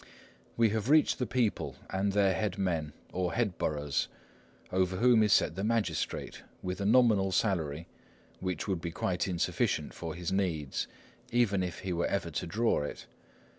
[0.57, 4.07] We have reached the people and their head men, or headboroughs,
[4.71, 7.87] over whom is set the magistrate, with a nominal salary
[8.39, 10.87] which would be quite insufficient for his needs,
[11.31, 13.05] even if he were ever to draw it.